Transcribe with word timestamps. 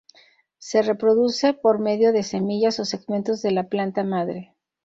Se 0.57 0.81
reproduce 0.81 1.53
por 1.53 1.77
medio 1.77 2.11
de 2.11 2.23
semillas 2.23 2.79
o 2.79 2.85
segmentos 2.85 3.43
de 3.43 3.51
la 3.51 3.69
planta 3.69 4.03
madre. 4.03 4.55